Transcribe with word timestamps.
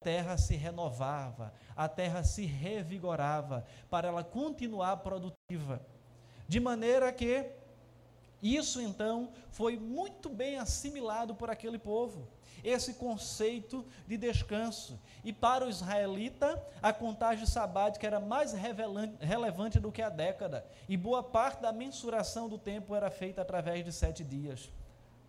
terra 0.00 0.38
se 0.38 0.56
renovava, 0.56 1.52
a 1.76 1.86
terra 1.86 2.24
se 2.24 2.46
revigorava, 2.46 3.66
para 3.90 4.08
ela 4.08 4.24
continuar 4.24 4.96
produtiva. 4.98 5.80
De 6.48 6.58
maneira 6.58 7.12
que 7.12 7.50
isso 8.42 8.80
então 8.80 9.30
foi 9.50 9.76
muito 9.76 10.30
bem 10.30 10.58
assimilado 10.58 11.34
por 11.34 11.50
aquele 11.50 11.78
povo, 11.78 12.26
esse 12.64 12.94
conceito 12.94 13.86
de 14.06 14.16
descanso. 14.16 14.98
E 15.22 15.34
para 15.34 15.66
o 15.66 15.68
israelita, 15.68 16.62
a 16.82 16.94
contagem 16.94 17.44
sabática 17.44 18.06
era 18.06 18.18
mais 18.18 18.54
relevante 19.20 19.78
do 19.78 19.92
que 19.92 20.00
a 20.00 20.08
década, 20.08 20.66
e 20.88 20.96
boa 20.96 21.22
parte 21.22 21.60
da 21.60 21.72
mensuração 21.72 22.48
do 22.48 22.58
tempo 22.58 22.94
era 22.94 23.10
feita 23.10 23.42
através 23.42 23.84
de 23.84 23.92
sete 23.92 24.24
dias, 24.24 24.70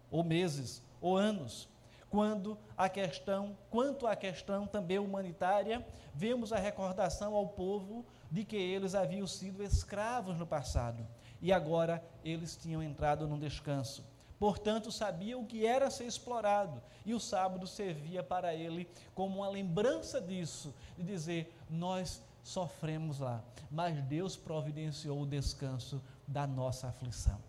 ou 0.09 0.23
meses, 0.23 0.81
ou 1.01 1.17
anos. 1.17 1.70
Quando 2.11 2.57
a 2.77 2.89
questão, 2.89 3.57
quanto 3.69 4.05
à 4.05 4.17
questão 4.17 4.67
também 4.67 4.99
humanitária, 4.99 5.83
vemos 6.13 6.51
a 6.51 6.57
recordação 6.57 7.33
ao 7.33 7.47
povo 7.47 8.05
de 8.29 8.43
que 8.43 8.57
eles 8.57 8.93
haviam 8.93 9.25
sido 9.25 9.63
escravos 9.63 10.37
no 10.37 10.45
passado 10.45 11.07
e 11.41 11.53
agora 11.53 12.03
eles 12.23 12.55
tinham 12.55 12.83
entrado 12.83 13.27
num 13.27 13.39
descanso. 13.39 14.05
Portanto, 14.37 14.91
sabiam 14.91 15.41
o 15.41 15.45
que 15.45 15.65
era 15.65 15.89
ser 15.89 16.05
explorado, 16.05 16.81
e 17.05 17.13
o 17.13 17.19
sábado 17.19 17.65
servia 17.65 18.23
para 18.23 18.53
ele 18.53 18.89
como 19.15 19.37
uma 19.37 19.49
lembrança 19.49 20.19
disso, 20.19 20.73
de 20.97 21.03
dizer: 21.03 21.55
nós 21.69 22.21
sofremos 22.43 23.19
lá, 23.19 23.41
mas 23.69 24.01
Deus 24.03 24.35
providenciou 24.35 25.21
o 25.21 25.27
descanso 25.27 26.01
da 26.27 26.45
nossa 26.45 26.87
aflição. 26.87 27.39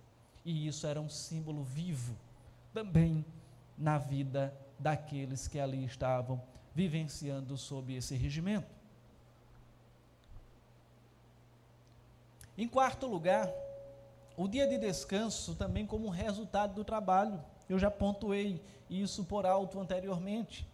E 0.44 0.66
isso 0.68 0.86
era 0.86 1.00
um 1.00 1.08
símbolo 1.08 1.62
vivo 1.62 2.14
também 2.72 3.24
na 3.82 3.98
vida 3.98 4.56
daqueles 4.78 5.48
que 5.48 5.58
ali 5.58 5.84
estavam 5.84 6.40
vivenciando 6.72 7.58
sob 7.58 7.92
esse 7.92 8.14
regimento. 8.14 8.72
Em 12.56 12.68
quarto 12.68 13.06
lugar, 13.08 13.50
o 14.36 14.46
dia 14.46 14.68
de 14.68 14.78
descanso 14.78 15.56
também 15.56 15.84
como 15.84 16.08
resultado 16.08 16.74
do 16.74 16.84
trabalho. 16.84 17.42
Eu 17.68 17.78
já 17.78 17.90
pontuei 17.90 18.62
isso 18.88 19.24
por 19.24 19.44
alto 19.44 19.80
anteriormente. 19.80 20.66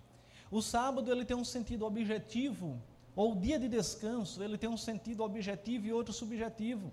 O 0.50 0.60
sábado 0.60 1.10
ele 1.10 1.24
tem 1.24 1.36
um 1.36 1.44
sentido 1.44 1.86
objetivo, 1.86 2.78
ou 3.16 3.32
o 3.32 3.36
dia 3.36 3.58
de 3.58 3.68
descanso, 3.68 4.42
ele 4.42 4.58
tem 4.58 4.68
um 4.68 4.76
sentido 4.76 5.22
objetivo 5.22 5.86
e 5.86 5.92
outro 5.92 6.12
subjetivo. 6.12 6.92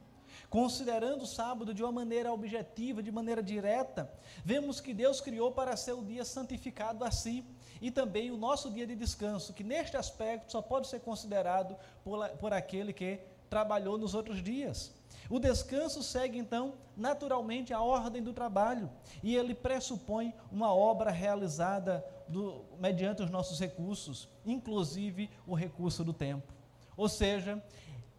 Considerando 0.50 1.24
o 1.24 1.28
sábado 1.28 1.74
de 1.74 1.84
uma 1.84 1.92
maneira 1.92 2.32
objetiva, 2.32 3.02
de 3.02 3.12
maneira 3.12 3.42
direta, 3.42 4.12
vemos 4.44 4.80
que 4.80 4.94
Deus 4.94 5.22
criou 5.22 5.52
para 5.52 5.76
ser 5.76 5.94
o 5.94 6.04
dia 6.04 6.24
santificado 6.24 7.04
assim, 7.04 7.46
e 7.82 7.92
também 7.92 8.32
o 8.32 8.38
nosso 8.38 8.72
dia 8.72 8.88
de 8.88 8.96
descanso, 8.96 9.54
que 9.54 9.64
neste 9.64 9.98
aspecto 9.98 10.52
só 10.52 10.62
pode 10.62 10.88
ser 10.88 11.02
considerado 11.02 11.76
por, 12.04 12.28
por 12.38 12.54
aquele 12.54 12.94
que 12.94 13.20
trabalhou 13.50 13.98
nos 13.98 14.14
outros 14.14 14.42
dias. 14.42 14.94
O 15.30 15.40
descanso 15.40 16.04
segue 16.04 16.38
então 16.38 16.76
naturalmente 16.96 17.74
a 17.74 17.82
ordem 17.82 18.22
do 18.22 18.34
trabalho 18.34 18.90
e 19.24 19.36
ele 19.36 19.56
pressupõe 19.56 20.34
uma 20.52 20.74
obra 20.74 21.10
realizada 21.10 22.06
do, 22.28 22.64
mediante 22.80 23.24
os 23.24 23.30
nossos 23.30 23.60
recursos, 23.60 24.30
inclusive 24.46 25.30
o 25.48 25.56
recurso 25.56 26.04
do 26.04 26.14
tempo. 26.14 26.54
Ou 26.96 27.10
seja, 27.10 27.62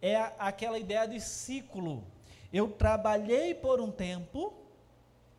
é 0.07 0.35
aquela 0.39 0.77
ideia 0.77 1.07
de 1.07 1.19
ciclo. 1.19 2.03
Eu 2.51 2.71
trabalhei 2.71 3.53
por 3.53 3.81
um 3.81 3.91
tempo 3.91 4.53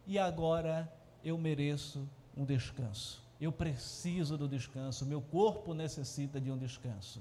e 0.06 0.19
agora 0.19 0.91
eu 1.25 1.38
mereço 1.38 2.08
um 2.36 2.44
descanso. 2.44 3.22
Eu 3.41 3.52
preciso 3.52 4.36
do 4.36 4.48
descanso, 4.48 5.06
meu 5.06 5.20
corpo 5.20 5.72
necessita 5.72 6.41
de 6.41 6.50
um 6.50 6.58
descanso. 6.58 7.20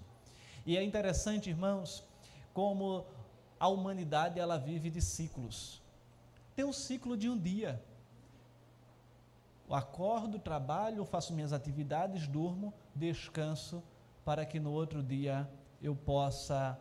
E 0.65 0.75
é 0.75 0.83
interessante, 0.83 1.49
irmãos, 1.49 2.03
como 2.53 3.05
a 3.59 3.67
humanidade 3.67 4.39
ela 4.39 4.57
vive 4.57 4.89
de 4.89 5.01
ciclos. 5.01 5.81
Tem 6.55 6.65
um 6.65 6.73
ciclo 6.73 7.15
de 7.15 7.29
um 7.29 7.37
dia. 7.37 7.81
Eu 9.67 9.75
acordo, 9.75 10.39
trabalho, 10.39 11.05
faço 11.05 11.33
minhas 11.33 11.53
atividades, 11.53 12.27
durmo, 12.27 12.73
descanso, 12.95 13.83
para 14.25 14.45
que 14.45 14.59
no 14.59 14.71
outro 14.71 15.03
dia 15.03 15.47
eu 15.81 15.95
possa 15.95 16.77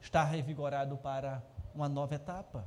estar 0.00 0.24
revigorado 0.24 0.96
para 0.96 1.42
uma 1.74 1.88
nova 1.88 2.14
etapa. 2.14 2.66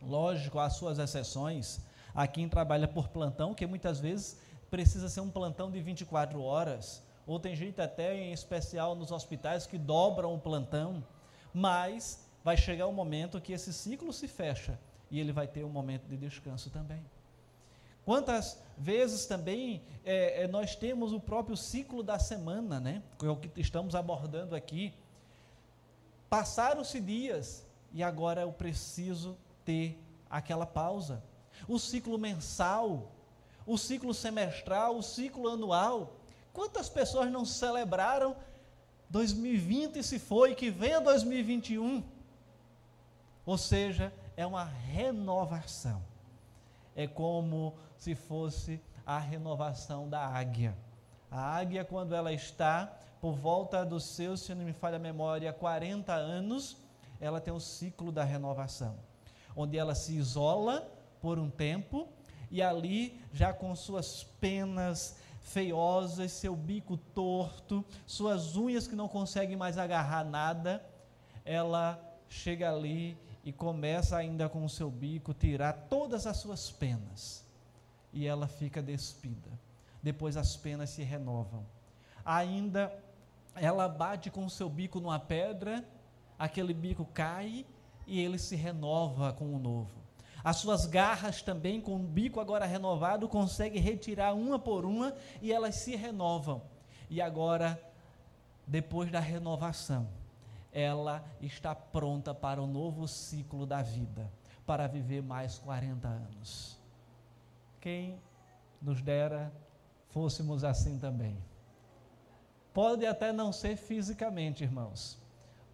Lógico, 0.00 0.58
há 0.58 0.70
suas 0.70 0.98
exceções. 0.98 1.80
Há 2.14 2.26
quem 2.26 2.48
trabalha 2.48 2.88
por 2.88 3.08
plantão, 3.08 3.54
que 3.54 3.66
muitas 3.66 4.00
vezes 4.00 4.38
precisa 4.70 5.08
ser 5.08 5.20
um 5.20 5.30
plantão 5.30 5.70
de 5.70 5.80
24 5.80 6.40
horas, 6.42 7.02
ou 7.26 7.38
tem 7.38 7.54
gente 7.54 7.80
até 7.80 8.14
em 8.14 8.32
especial 8.32 8.94
nos 8.94 9.10
hospitais 9.10 9.66
que 9.66 9.76
dobram 9.76 10.34
o 10.34 10.38
plantão, 10.38 11.04
mas 11.52 12.26
vai 12.42 12.56
chegar 12.56 12.86
um 12.86 12.92
momento 12.92 13.40
que 13.40 13.52
esse 13.52 13.72
ciclo 13.72 14.12
se 14.12 14.26
fecha 14.28 14.78
e 15.10 15.18
ele 15.18 15.32
vai 15.32 15.46
ter 15.46 15.64
um 15.64 15.68
momento 15.68 16.06
de 16.08 16.16
descanso 16.16 16.70
também. 16.70 17.04
Quantas 18.04 18.60
vezes 18.78 19.26
também 19.26 19.82
é, 20.04 20.46
nós 20.48 20.74
temos 20.74 21.12
o 21.12 21.20
próprio 21.20 21.56
ciclo 21.56 22.02
da 22.02 22.18
semana, 22.18 22.80
né? 22.80 23.02
Que 23.18 23.26
é 23.26 23.30
o 23.30 23.36
que 23.36 23.60
estamos 23.60 23.94
abordando 23.94 24.54
aqui. 24.54 24.94
Passaram-se 26.30 27.00
dias 27.00 27.66
e 27.92 28.04
agora 28.04 28.42
eu 28.42 28.52
preciso 28.52 29.36
ter 29.64 30.00
aquela 30.30 30.64
pausa. 30.64 31.22
O 31.66 31.76
ciclo 31.76 32.16
mensal, 32.16 33.10
o 33.66 33.76
ciclo 33.76 34.14
semestral, 34.14 34.96
o 34.96 35.02
ciclo 35.02 35.48
anual. 35.48 36.16
Quantas 36.52 36.88
pessoas 36.88 37.30
não 37.32 37.44
celebraram 37.44 38.36
2020 39.10 40.04
se 40.04 40.20
foi, 40.20 40.54
que 40.54 40.70
venha 40.70 41.00
2021? 41.00 42.04
Ou 43.44 43.58
seja, 43.58 44.12
é 44.36 44.46
uma 44.46 44.62
renovação. 44.64 46.00
É 46.94 47.08
como 47.08 47.74
se 47.98 48.14
fosse 48.14 48.80
a 49.04 49.18
renovação 49.18 50.08
da 50.08 50.24
águia. 50.24 50.76
A 51.30 51.56
águia, 51.56 51.84
quando 51.84 52.14
ela 52.14 52.32
está 52.32 52.92
por 53.20 53.34
volta 53.34 53.84
dos 53.84 54.04
seus, 54.04 54.40
se 54.40 54.54
não 54.54 54.64
me 54.64 54.72
falha 54.72 54.96
a 54.96 54.98
memória, 54.98 55.52
40 55.52 56.12
anos, 56.12 56.76
ela 57.20 57.40
tem 57.40 57.52
o 57.52 57.60
ciclo 57.60 58.10
da 58.10 58.24
renovação, 58.24 58.96
onde 59.54 59.76
ela 59.76 59.94
se 59.94 60.14
isola 60.16 60.90
por 61.20 61.38
um 61.38 61.50
tempo 61.50 62.08
e 62.50 62.60
ali, 62.60 63.20
já 63.32 63.52
com 63.52 63.74
suas 63.76 64.24
penas 64.40 65.16
feiosas, 65.40 66.32
seu 66.32 66.56
bico 66.56 66.96
torto, 66.96 67.84
suas 68.06 68.56
unhas 68.56 68.88
que 68.88 68.96
não 68.96 69.06
conseguem 69.06 69.56
mais 69.56 69.78
agarrar 69.78 70.24
nada, 70.24 70.84
ela 71.44 71.98
chega 72.28 72.72
ali 72.72 73.16
e 73.44 73.52
começa 73.52 74.16
ainda 74.16 74.48
com 74.48 74.64
o 74.64 74.68
seu 74.68 74.90
bico 74.90 75.32
tirar 75.32 75.72
todas 75.88 76.26
as 76.26 76.36
suas 76.38 76.70
penas. 76.70 77.44
E 78.12 78.26
ela 78.26 78.48
fica 78.48 78.82
despida. 78.82 79.50
Depois 80.02 80.36
as 80.36 80.56
penas 80.56 80.90
se 80.90 81.02
renovam. 81.02 81.66
Ainda 82.24 82.92
ela 83.54 83.88
bate 83.88 84.30
com 84.30 84.44
o 84.44 84.50
seu 84.50 84.68
bico 84.68 85.00
numa 85.00 85.18
pedra, 85.18 85.84
aquele 86.38 86.72
bico 86.72 87.04
cai 87.04 87.66
e 88.06 88.20
ele 88.20 88.38
se 88.38 88.56
renova 88.56 89.32
com 89.32 89.54
o 89.54 89.58
novo. 89.58 90.00
As 90.42 90.56
suas 90.56 90.86
garras 90.86 91.42
também, 91.42 91.80
com 91.80 91.96
o 91.96 91.98
bico 91.98 92.40
agora 92.40 92.64
renovado, 92.64 93.28
consegue 93.28 93.78
retirar 93.78 94.32
uma 94.32 94.58
por 94.58 94.86
uma 94.86 95.14
e 95.42 95.52
elas 95.52 95.76
se 95.76 95.94
renovam. 95.94 96.62
E 97.10 97.20
agora, 97.20 97.80
depois 98.66 99.10
da 99.10 99.20
renovação, 99.20 100.08
ela 100.72 101.22
está 101.40 101.74
pronta 101.74 102.34
para 102.34 102.62
o 102.62 102.66
novo 102.66 103.06
ciclo 103.06 103.66
da 103.66 103.82
vida, 103.82 104.30
para 104.64 104.86
viver 104.86 105.22
mais 105.22 105.58
40 105.58 106.08
anos. 106.08 106.78
Quem 107.80 108.18
nos 108.80 109.02
dera 109.02 109.52
fôssemos 110.12 110.64
assim 110.64 110.98
também. 110.98 111.36
Pode 112.72 113.04
até 113.04 113.32
não 113.32 113.52
ser 113.52 113.76
fisicamente, 113.76 114.62
irmãos, 114.62 115.18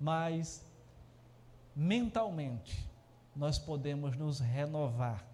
mas 0.01 0.65
mentalmente 1.75 2.89
nós 3.35 3.59
podemos 3.59 4.17
nos 4.17 4.41
renovar 4.41 5.25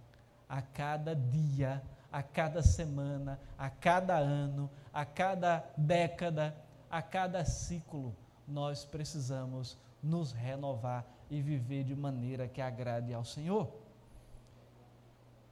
a 0.49 0.61
cada 0.61 1.15
dia, 1.15 1.83
a 2.11 2.23
cada 2.23 2.63
semana, 2.63 3.39
a 3.57 3.71
cada 3.71 4.17
ano, 4.19 4.69
a 4.93 5.05
cada 5.05 5.65
década, 5.77 6.55
a 6.91 7.01
cada 7.01 7.45
ciclo 7.45 8.15
nós 8.47 8.85
precisamos 8.85 9.79
nos 10.03 10.33
renovar 10.33 11.07
e 11.31 11.41
viver 11.41 11.85
de 11.85 11.95
maneira 11.95 12.49
que 12.49 12.61
agrade 12.61 13.15
ao 13.15 13.25
Senhor. 13.25 13.73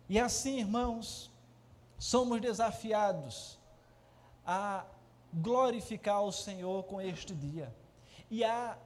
E 0.09 0.19
assim, 0.19 0.59
irmãos, 0.59 1.31
somos 2.01 2.41
desafiados 2.41 3.59
a 4.45 4.87
glorificar 5.31 6.23
o 6.23 6.33
Senhor 6.33 6.83
com 6.85 6.99
este 6.99 7.35
dia 7.35 7.73
e 8.31 8.43
a 8.43 8.79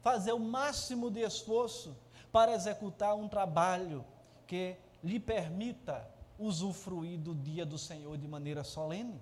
fazer 0.00 0.32
o 0.32 0.40
máximo 0.40 1.10
de 1.10 1.20
esforço 1.20 1.94
para 2.32 2.54
executar 2.54 3.14
um 3.14 3.28
trabalho 3.28 4.02
que 4.46 4.74
lhe 5.04 5.20
permita 5.20 6.08
usufruir 6.38 7.18
do 7.18 7.34
dia 7.34 7.66
do 7.66 7.76
Senhor 7.76 8.16
de 8.16 8.26
maneira 8.26 8.64
solene. 8.64 9.20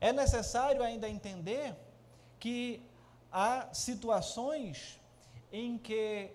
É 0.00 0.12
necessário 0.12 0.80
ainda 0.80 1.08
entender 1.08 1.74
que 2.38 2.80
há 3.32 3.68
situações 3.74 5.00
em 5.52 5.76
que 5.76 6.30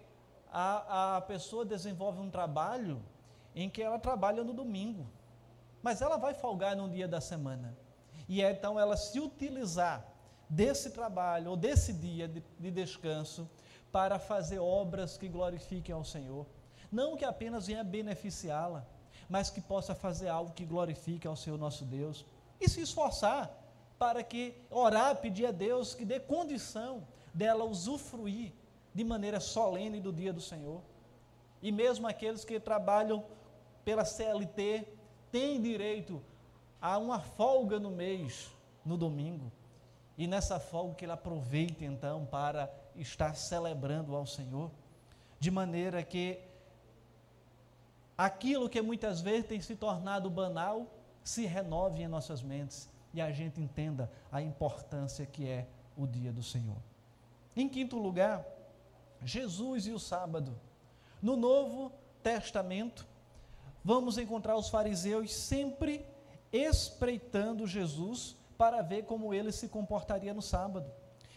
a, 0.52 1.16
a 1.16 1.22
pessoa 1.22 1.64
desenvolve 1.64 2.20
um 2.20 2.30
trabalho 2.30 3.02
em 3.56 3.70
que 3.70 3.82
ela 3.82 3.98
trabalha 3.98 4.44
no 4.44 4.54
domingo, 4.54 5.08
mas 5.84 6.02
ela 6.02 6.18
vai 6.18 6.34
folgar 6.34 6.76
num 6.76 6.90
dia 6.90 7.08
da 7.08 7.20
semana. 7.20 7.78
E 8.28 8.42
é, 8.42 8.52
então 8.52 8.80
ela 8.80 8.96
se 8.96 9.20
utilizar 9.20 10.04
desse 10.50 10.92
trabalho 10.92 11.52
ou 11.52 11.58
desse 11.58 11.92
dia 11.92 12.28
de, 12.28 12.42
de 12.58 12.72
descanso 12.72 13.50
para 13.92 14.18
fazer 14.18 14.60
obras 14.60 15.18
que 15.18 15.28
glorifiquem 15.28 15.94
ao 15.94 16.06
Senhor. 16.06 16.48
Não 16.90 17.18
que 17.18 17.26
apenas 17.26 17.68
venha 17.68 17.84
beneficiá-la, 17.84 18.88
mas 19.30 19.50
que 19.50 19.60
possa 19.60 19.94
fazer 19.94 20.30
algo 20.30 20.54
que 20.54 20.66
glorifique 20.66 21.28
ao 21.28 21.36
Senhor 21.36 21.58
nosso 21.58 21.84
Deus. 21.84 22.26
E 22.62 22.70
se 22.70 22.82
esforçar 22.82 23.52
para 24.00 24.24
que 24.24 24.56
orar, 24.70 25.18
pedir 25.18 25.48
a 25.48 25.52
Deus 25.52 25.94
que 25.94 26.06
dê 26.06 26.20
condição 26.20 27.06
dela 27.34 27.66
usufruir 27.66 28.54
de 28.94 29.04
maneira 29.04 29.40
solene 29.40 30.00
do 30.00 30.14
dia 30.14 30.32
do 30.32 30.42
Senhor. 30.42 30.82
E 31.62 31.72
mesmo 31.72 32.08
aqueles 32.08 32.46
que 32.46 32.60
trabalham 32.60 33.26
pela 33.84 34.06
CLT 34.06 34.88
têm 35.34 35.60
direito 35.60 36.22
a 36.80 37.00
uma 37.00 37.20
folga 37.20 37.80
no 37.80 37.90
mês, 37.90 38.52
no 38.86 38.96
domingo. 38.96 39.52
E 40.16 40.28
nessa 40.28 40.60
folga 40.60 40.94
que 40.94 41.06
ele 41.06 41.12
aproveite 41.12 41.84
então 41.84 42.24
para 42.24 42.72
estar 42.96 43.36
celebrando 43.36 44.16
ao 44.16 44.28
Senhor, 44.28 44.70
de 45.40 45.50
maneira 45.50 46.04
que 46.04 46.40
aquilo 48.16 48.70
que 48.70 48.80
muitas 48.80 49.22
vezes 49.22 49.48
tem 49.48 49.60
se 49.60 49.76
tornado 49.76 50.30
banal 50.30 50.86
se 51.24 51.48
renove 51.48 52.04
em 52.04 52.08
nossas 52.08 52.44
mentes 52.44 52.88
e 53.12 53.20
a 53.20 53.32
gente 53.32 53.60
entenda 53.60 54.12
a 54.32 54.40
importância 54.40 55.26
que 55.26 55.50
é 55.50 55.68
o 55.98 56.06
dia 56.06 56.32
do 56.32 56.44
Senhor. 56.44 56.78
Em 57.56 57.68
quinto 57.68 57.98
lugar, 57.98 58.46
Jesus 59.24 59.88
e 59.88 59.92
o 59.92 60.00
sábado. 60.00 60.56
No 61.20 61.36
Novo 61.36 61.92
Testamento, 62.22 63.08
vamos 63.84 64.18
encontrar 64.18 64.56
os 64.56 64.70
fariseus 64.70 65.34
sempre 65.34 66.06
espreitando 66.52 67.68
Jesus 67.68 68.36
para 68.58 68.82
ver 68.82 69.04
como 69.04 69.34
ele 69.34 69.52
se 69.52 69.68
comportaria 69.68 70.34
no 70.34 70.42
sábado. 70.42 70.90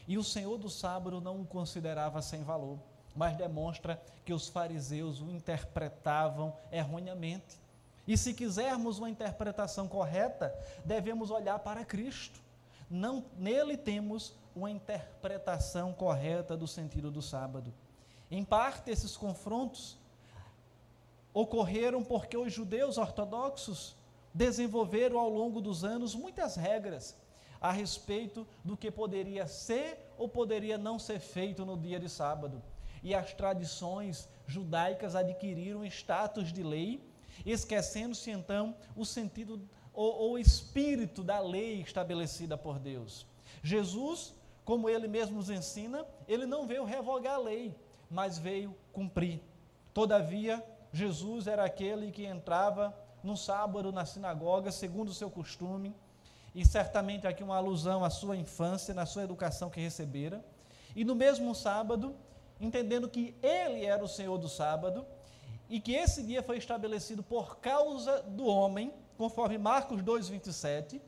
E 0.07 0.17
o 0.17 0.23
Senhor 0.23 0.57
do 0.59 0.71
sábado 0.71 1.21
não 1.21 1.41
o 1.41 1.47
considerava 1.47 2.23
sem 2.23 2.45
valor, 2.45 2.79
mas 3.15 3.37
demonstra 3.37 4.01
que 4.25 4.33
os 4.33 4.47
fariseus 4.49 5.21
o 5.21 5.31
interpretavam 5.31 6.55
erroneamente. 6.71 7.59
E 8.07 8.17
se 8.17 8.33
quisermos 8.33 8.99
uma 8.99 9.11
interpretação 9.11 9.89
correta, 9.89 10.55
devemos 10.85 11.31
olhar 11.31 11.59
para 11.59 11.85
Cristo. 11.85 12.41
Não, 12.89 13.25
nele 13.37 13.77
temos 13.77 14.33
uma 14.55 14.71
interpretação 14.71 15.93
correta 15.93 16.57
do 16.57 16.69
sentido 16.69 17.11
do 17.11 17.21
sábado. 17.21 17.75
Em 18.31 18.45
parte, 18.45 18.91
esses 18.91 19.17
confrontos 19.17 19.99
ocorreram 21.37 22.03
porque 22.03 22.35
os 22.35 22.51
judeus 22.51 22.97
ortodoxos 22.97 23.95
desenvolveram 24.33 25.19
ao 25.19 25.29
longo 25.29 25.61
dos 25.61 25.85
anos 25.85 26.15
muitas 26.15 26.57
regras 26.57 27.15
a 27.61 27.71
respeito 27.71 28.47
do 28.65 28.75
que 28.75 28.91
poderia 28.91 29.47
ser 29.47 29.99
ou 30.17 30.31
poderia 30.31 30.79
não 30.79 30.99
ser 30.99 31.21
feito 31.21 31.63
no 31.67 31.77
dia 31.77 32.01
de 32.01 32.09
sábado. 32.09 32.63
E 33.03 33.15
as 33.15 33.35
tradições 33.35 34.27
judaicas 34.47 35.15
adquiriram 35.15 35.85
status 35.85 36.51
de 36.51 36.63
lei, 36.63 37.07
esquecendo-se 37.45 38.31
então 38.31 38.75
o 38.97 39.05
sentido 39.05 39.61
ou 39.93 40.33
o 40.33 40.39
espírito 40.39 41.23
da 41.23 41.39
lei 41.39 41.83
estabelecida 41.83 42.57
por 42.57 42.79
Deus. 42.79 43.27
Jesus, 43.63 44.35
como 44.65 44.89
ele 44.89 45.07
mesmo 45.07 45.37
nos 45.37 45.51
ensina, 45.51 46.07
ele 46.27 46.47
não 46.47 46.67
veio 46.67 46.85
revogar 46.85 47.35
a 47.35 47.43
lei, 47.43 47.75
mas 48.09 48.39
veio 48.39 48.75
cumprir. 48.91 49.43
Todavia, 49.93 50.65
Jesus 50.97 51.47
era 51.47 51.63
aquele 51.63 52.11
que 52.11 52.25
entrava 52.25 52.97
no 53.23 53.37
sábado 53.37 53.93
na 53.93 54.07
sinagoga, 54.07 54.73
segundo 54.73 55.11
o 55.11 55.15
seu 55.15 55.31
costume, 55.31 55.95
e 56.55 56.65
certamente 56.65 57.27
aqui 57.27 57.43
uma 57.43 57.57
alusão 57.57 58.03
à 58.03 58.09
sua 58.09 58.35
infância, 58.35 58.95
na 58.95 59.05
sua 59.05 59.25
educação 59.25 59.69
que 59.69 59.79
recebera. 59.79 60.43
E 60.95 61.05
no 61.05 61.15
mesmo 61.15 61.55
sábado, 61.55 62.17
entendendo 62.59 63.11
que 63.11 63.35
ele 63.43 63.85
era 63.85 64.03
o 64.03 64.09
Senhor 64.09 64.39
do 64.39 64.49
sábado 64.49 65.05
e 65.69 65.79
que 65.81 65.93
esse 65.93 66.23
dia 66.23 66.43
foi 66.43 66.57
estabelecido 66.57 67.23
por 67.23 67.59
causa 67.59 68.23
do 68.23 68.47
homem, 68.47 68.91
conforme 69.19 69.59
Marcos 69.59 70.01
2:27, 70.01 71.03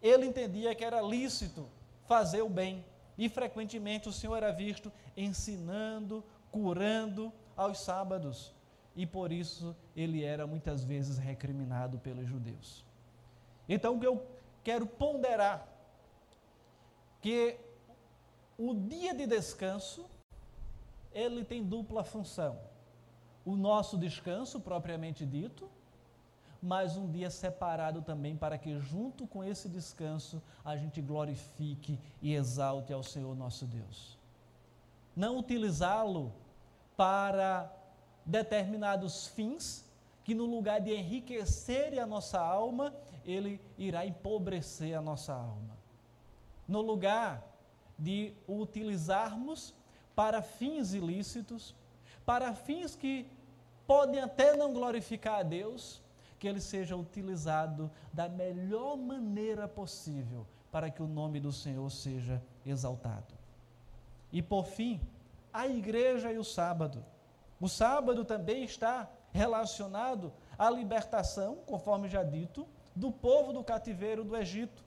ele 0.00 0.24
entendia 0.26 0.72
que 0.72 0.84
era 0.84 1.00
lícito 1.00 1.68
fazer 2.06 2.42
o 2.42 2.48
bem. 2.48 2.84
E 3.18 3.28
frequentemente 3.28 4.08
o 4.08 4.12
Senhor 4.12 4.36
era 4.36 4.52
visto 4.52 4.92
ensinando, 5.16 6.22
curando 6.52 7.32
aos 7.56 7.80
sábados. 7.80 8.59
E 8.96 9.06
por 9.06 9.32
isso 9.32 9.76
ele 9.94 10.24
era 10.24 10.46
muitas 10.46 10.84
vezes 10.84 11.18
recriminado 11.18 11.98
pelos 11.98 12.26
judeus. 12.26 12.84
Então, 13.68 13.96
o 13.96 14.00
que 14.00 14.06
eu 14.06 14.26
quero 14.64 14.86
ponderar 14.86 15.66
que 17.20 17.56
o 18.58 18.74
dia 18.74 19.14
de 19.14 19.26
descanso 19.26 20.06
ele 21.12 21.44
tem 21.44 21.62
dupla 21.64 22.04
função. 22.04 22.58
O 23.44 23.56
nosso 23.56 23.96
descanso 23.96 24.60
propriamente 24.60 25.24
dito, 25.24 25.68
mas 26.62 26.96
um 26.96 27.10
dia 27.10 27.30
separado 27.30 28.02
também 28.02 28.36
para 28.36 28.58
que 28.58 28.78
junto 28.78 29.26
com 29.26 29.42
esse 29.42 29.68
descanso 29.68 30.42
a 30.64 30.76
gente 30.76 31.00
glorifique 31.00 31.98
e 32.20 32.34
exalte 32.34 32.92
ao 32.92 33.02
Senhor 33.02 33.34
nosso 33.34 33.64
Deus. 33.64 34.18
Não 35.16 35.38
utilizá-lo 35.38 36.32
para 36.96 37.72
determinados 38.30 39.26
fins 39.26 39.84
que 40.22 40.34
no 40.34 40.44
lugar 40.44 40.80
de 40.80 40.94
enriquecer 40.94 41.98
a 41.98 42.06
nossa 42.06 42.40
alma, 42.40 42.94
ele 43.24 43.60
irá 43.76 44.06
empobrecer 44.06 44.96
a 44.96 45.02
nossa 45.02 45.34
alma. 45.34 45.76
No 46.68 46.80
lugar 46.80 47.44
de 47.98 48.32
o 48.46 48.60
utilizarmos 48.60 49.74
para 50.14 50.40
fins 50.40 50.94
ilícitos, 50.94 51.74
para 52.24 52.54
fins 52.54 52.94
que 52.94 53.26
podem 53.86 54.20
até 54.20 54.56
não 54.56 54.72
glorificar 54.72 55.40
a 55.40 55.42
Deus, 55.42 56.00
que 56.38 56.46
ele 56.46 56.60
seja 56.60 56.96
utilizado 56.96 57.90
da 58.12 58.28
melhor 58.28 58.96
maneira 58.96 59.66
possível 59.66 60.46
para 60.70 60.88
que 60.90 61.02
o 61.02 61.08
nome 61.08 61.40
do 61.40 61.52
Senhor 61.52 61.90
seja 61.90 62.40
exaltado. 62.64 63.34
E 64.32 64.40
por 64.40 64.64
fim, 64.66 65.00
a 65.52 65.66
igreja 65.66 66.32
e 66.32 66.38
o 66.38 66.44
sábado. 66.44 67.04
O 67.60 67.68
sábado 67.68 68.24
também 68.24 68.64
está 68.64 69.10
relacionado 69.32 70.32
à 70.58 70.70
libertação, 70.70 71.56
conforme 71.66 72.08
já 72.08 72.22
dito, 72.22 72.66
do 72.96 73.12
povo 73.12 73.52
do 73.52 73.62
cativeiro 73.62 74.24
do 74.24 74.34
Egito. 74.34 74.82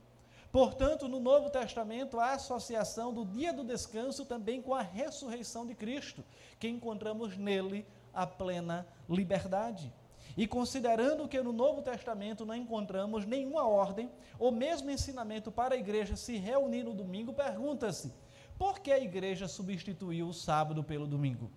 Portanto, 0.51 1.07
no 1.07 1.19
Novo 1.19 1.49
Testamento, 1.49 2.19
há 2.19 2.33
associação 2.33 3.13
do 3.13 3.25
dia 3.25 3.53
do 3.53 3.63
descanso 3.63 4.25
também 4.25 4.61
com 4.61 4.73
a 4.73 4.81
ressurreição 4.81 5.65
de 5.65 5.75
Cristo, 5.75 6.23
que 6.59 6.67
encontramos 6.67 7.37
nele 7.37 7.85
a 8.13 8.25
plena 8.25 8.87
liberdade. 9.09 9.93
E 10.35 10.47
considerando 10.47 11.27
que 11.27 11.41
no 11.41 11.53
Novo 11.53 11.81
Testamento 11.81 12.45
não 12.45 12.55
encontramos 12.55 13.25
nenhuma 13.25 13.67
ordem 13.67 14.11
ou 14.39 14.51
mesmo 14.51 14.89
ensinamento 14.89 15.51
para 15.51 15.75
a 15.75 15.77
igreja 15.77 16.15
se 16.15 16.37
reunir 16.37 16.83
no 16.83 16.93
domingo, 16.93 17.33
pergunta-se: 17.33 18.11
por 18.57 18.79
que 18.79 18.91
a 18.91 18.99
igreja 18.99 19.47
substituiu 19.47 20.27
o 20.27 20.33
sábado 20.33 20.83
pelo 20.83 21.05
domingo? 21.05 21.51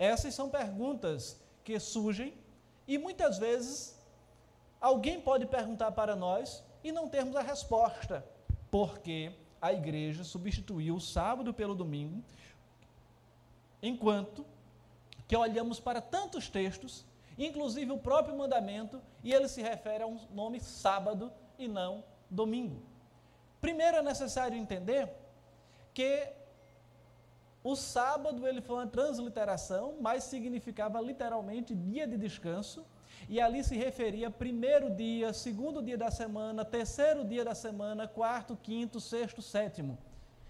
Essas 0.00 0.34
são 0.34 0.48
perguntas 0.48 1.38
que 1.62 1.78
surgem 1.78 2.32
e 2.88 2.96
muitas 2.96 3.36
vezes 3.36 4.02
alguém 4.80 5.20
pode 5.20 5.44
perguntar 5.44 5.92
para 5.92 6.16
nós 6.16 6.64
e 6.82 6.90
não 6.90 7.06
termos 7.06 7.36
a 7.36 7.42
resposta, 7.42 8.24
porque 8.70 9.30
a 9.60 9.74
igreja 9.74 10.24
substituiu 10.24 10.96
o 10.96 11.00
sábado 11.02 11.52
pelo 11.52 11.74
domingo, 11.74 12.24
enquanto 13.82 14.46
que 15.28 15.36
olhamos 15.36 15.78
para 15.78 16.00
tantos 16.00 16.48
textos, 16.48 17.04
inclusive 17.36 17.92
o 17.92 17.98
próprio 17.98 18.34
mandamento, 18.34 19.02
e 19.22 19.34
ele 19.34 19.48
se 19.48 19.60
refere 19.60 20.02
a 20.02 20.06
um 20.06 20.18
nome 20.32 20.60
sábado 20.60 21.30
e 21.58 21.68
não 21.68 22.02
domingo. 22.30 22.82
Primeiro 23.60 23.98
é 23.98 24.02
necessário 24.02 24.56
entender 24.56 25.12
que 25.92 26.39
o 27.62 27.76
sábado 27.76 28.46
ele 28.46 28.60
foi 28.60 28.76
uma 28.76 28.86
transliteração, 28.86 29.96
mas 30.00 30.24
significava 30.24 31.00
literalmente 31.00 31.74
dia 31.74 32.06
de 32.06 32.16
descanso, 32.16 32.84
e 33.28 33.40
ali 33.40 33.62
se 33.62 33.76
referia 33.76 34.30
primeiro 34.30 34.90
dia, 34.90 35.32
segundo 35.32 35.82
dia 35.82 35.96
da 35.96 36.10
semana, 36.10 36.64
terceiro 36.64 37.24
dia 37.24 37.44
da 37.44 37.54
semana, 37.54 38.08
quarto, 38.08 38.56
quinto, 38.56 38.98
sexto, 38.98 39.42
sétimo. 39.42 39.98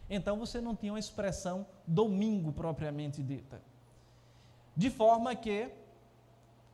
Então 0.09 0.39
você 0.39 0.61
não 0.61 0.75
tinha 0.75 0.93
uma 0.93 0.99
expressão 0.99 1.67
domingo 1.87 2.53
propriamente 2.53 3.23
dita. 3.23 3.61
De 4.77 4.89
forma 4.89 5.35
que, 5.35 5.71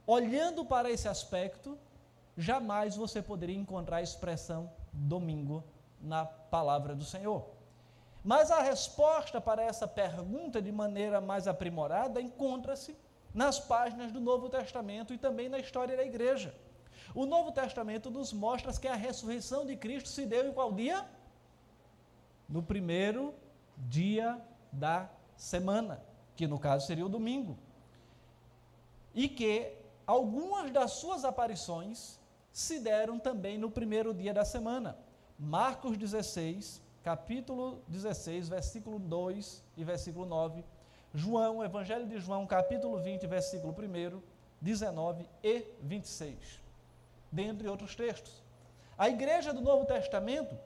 olhando 0.06 0.64
para 0.64 0.90
esse 0.90 1.08
aspecto, 1.08 1.78
jamais 2.36 2.94
você 2.94 3.22
poderia 3.22 3.56
encontrar 3.56 3.96
a 3.96 4.02
expressão 4.02 4.70
domingo 4.92 5.64
na 6.00 6.24
palavra 6.24 6.94
do 6.94 7.04
Senhor. 7.04 7.55
Mas 8.26 8.50
a 8.50 8.60
resposta 8.60 9.40
para 9.40 9.62
essa 9.62 9.86
pergunta, 9.86 10.60
de 10.60 10.72
maneira 10.72 11.20
mais 11.20 11.46
aprimorada, 11.46 12.20
encontra-se 12.20 12.96
nas 13.32 13.60
páginas 13.60 14.10
do 14.10 14.18
Novo 14.18 14.48
Testamento 14.48 15.14
e 15.14 15.18
também 15.18 15.48
na 15.48 15.60
história 15.60 15.96
da 15.96 16.04
igreja. 16.04 16.52
O 17.14 17.24
Novo 17.24 17.52
Testamento 17.52 18.10
nos 18.10 18.32
mostra 18.32 18.72
que 18.72 18.88
a 18.88 18.96
ressurreição 18.96 19.64
de 19.64 19.76
Cristo 19.76 20.08
se 20.08 20.26
deu 20.26 20.48
em 20.48 20.52
qual 20.52 20.72
dia? 20.72 21.08
No 22.48 22.64
primeiro 22.64 23.32
dia 23.76 24.42
da 24.72 25.08
semana, 25.36 26.02
que 26.34 26.48
no 26.48 26.58
caso 26.58 26.84
seria 26.84 27.06
o 27.06 27.08
domingo. 27.08 27.56
E 29.14 29.28
que 29.28 29.72
algumas 30.04 30.72
das 30.72 30.94
suas 30.94 31.24
aparições 31.24 32.18
se 32.50 32.80
deram 32.80 33.20
também 33.20 33.56
no 33.56 33.70
primeiro 33.70 34.12
dia 34.12 34.34
da 34.34 34.44
semana. 34.44 34.98
Marcos 35.38 35.96
16, 35.96 36.84
capítulo 37.06 37.84
16, 37.86 38.48
versículo 38.48 38.98
2 38.98 39.62
e 39.76 39.84
versículo 39.84 40.26
9. 40.26 40.64
João, 41.14 41.62
Evangelho 41.62 42.04
de 42.04 42.18
João, 42.18 42.44
capítulo 42.48 42.98
20, 42.98 43.28
versículo 43.28 43.72
1, 43.72 44.20
19 44.60 45.28
e 45.40 45.64
26. 45.82 46.60
Dentre 47.30 47.68
outros 47.68 47.94
textos. 47.94 48.42
A 48.98 49.08
igreja 49.08 49.54
do 49.54 49.60
Novo 49.60 49.86
Testamento, 49.86 50.58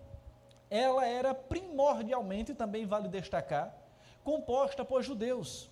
ela 0.71 1.07
era 1.07 1.35
primordialmente, 1.35 2.55
também 2.55 2.87
vale 2.87 3.09
destacar, 3.09 3.77
composta 4.25 4.83
por 4.83 5.03
judeus, 5.03 5.69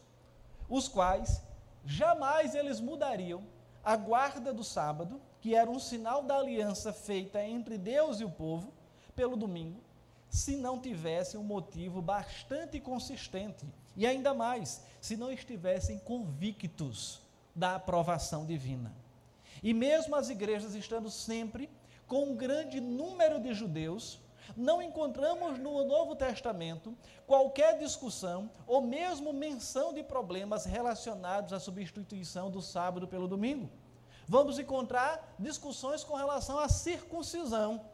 os 0.68 0.86
quais 0.86 1.42
jamais 1.82 2.54
eles 2.54 2.78
mudariam 2.78 3.42
a 3.82 3.96
guarda 3.96 4.52
do 4.52 4.62
sábado, 4.62 5.18
que 5.40 5.54
era 5.54 5.70
um 5.70 5.78
sinal 5.78 6.22
da 6.22 6.36
aliança 6.36 6.92
feita 6.92 7.42
entre 7.42 7.78
Deus 7.78 8.20
e 8.20 8.24
o 8.26 8.30
povo, 8.30 8.70
pelo 9.16 9.34
domingo, 9.34 9.87
se 10.28 10.56
não 10.56 10.78
tivesse 10.78 11.36
um 11.36 11.42
motivo 11.42 12.02
bastante 12.02 12.78
consistente 12.80 13.66
e 13.96 14.06
ainda 14.06 14.32
mais, 14.32 14.84
se 15.00 15.16
não 15.16 15.30
estivessem 15.30 15.98
convictos 15.98 17.20
da 17.54 17.74
aprovação 17.74 18.46
divina. 18.46 18.94
E 19.62 19.74
mesmo 19.74 20.14
as 20.14 20.28
igrejas 20.28 20.74
estando 20.74 21.10
sempre 21.10 21.68
com 22.06 22.24
um 22.24 22.36
grande 22.36 22.80
número 22.80 23.40
de 23.40 23.52
judeus, 23.52 24.20
não 24.56 24.80
encontramos 24.80 25.58
no 25.58 25.84
Novo 25.84 26.14
Testamento 26.16 26.96
qualquer 27.26 27.78
discussão 27.78 28.50
ou 28.66 28.80
mesmo 28.80 29.32
menção 29.32 29.92
de 29.92 30.02
problemas 30.02 30.64
relacionados 30.64 31.52
à 31.52 31.60
substituição 31.60 32.50
do 32.50 32.62
sábado 32.62 33.06
pelo 33.08 33.28
domingo. 33.28 33.68
Vamos 34.26 34.58
encontrar 34.58 35.34
discussões 35.38 36.04
com 36.04 36.14
relação 36.14 36.58
à 36.58 36.68
circuncisão 36.68 37.84